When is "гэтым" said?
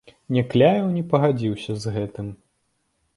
1.99-2.33